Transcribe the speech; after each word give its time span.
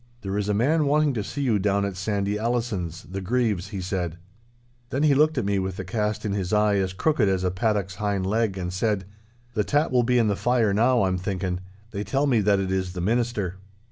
'There 0.21 0.35
is 0.39 0.49
a 0.49 0.53
man 0.55 0.87
wanting 0.87 1.13
to 1.13 1.23
see 1.23 1.43
you 1.43 1.59
down 1.59 1.85
at 1.85 1.95
Sandy 1.95 2.39
Allison's, 2.39 3.03
the 3.03 3.21
Grieve's,' 3.21 3.67
he 3.67 3.79
said. 3.79 4.17
Then 4.89 5.03
he 5.03 5.13
looked 5.13 5.37
at 5.37 5.45
me 5.45 5.59
with 5.59 5.77
the 5.77 5.85
cast 5.85 6.25
in 6.25 6.31
his 6.31 6.51
eye 6.51 6.77
as 6.77 6.91
crooked 6.91 7.29
as 7.29 7.43
a 7.43 7.51
paddock's 7.51 7.97
hind 8.01 8.25
leg, 8.25 8.57
and 8.57 8.73
says 8.73 9.01
he, 9.03 9.05
'The 9.53 9.63
tat 9.63 9.91
will 9.91 10.01
be 10.01 10.17
in 10.17 10.27
the 10.27 10.35
fire 10.35 10.73
now, 10.73 11.03
I'm 11.03 11.19
thinking. 11.19 11.59
They 11.91 12.03
tell 12.03 12.25
me 12.25 12.41
that 12.41 12.59
it 12.59 12.71
is 12.71 12.93
the 12.93 13.01
Minister! 13.01 13.57